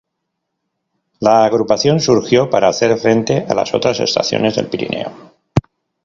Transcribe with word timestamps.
La 1.19 1.45
agrupación 1.45 1.99
surgió 1.99 2.49
para 2.49 2.69
hacer 2.69 2.97
frente 2.97 3.45
a 3.47 3.53
las 3.53 3.71
otras 3.75 3.99
estaciones 3.99 4.55
del 4.55 4.65
Pirineo. 4.65 5.11